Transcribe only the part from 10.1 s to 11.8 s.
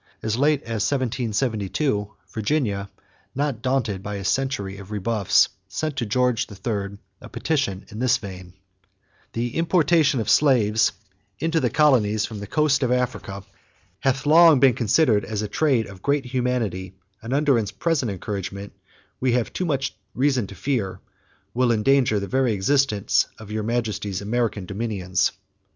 of slaves into the